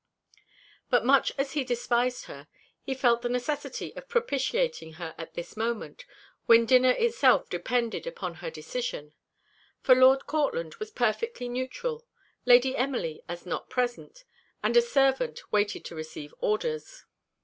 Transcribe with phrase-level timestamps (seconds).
[0.89, 2.47] But much as he despised her,
[2.81, 6.05] he felt the necessity of propitiating her at this moment,
[6.47, 9.13] when dinner itself depended upon her decision;
[9.79, 12.03] for Lord Courtland was perfectly neutral,
[12.47, 14.23] Lady Emily as not present,
[14.63, 17.05] and a servant waited to receive orders.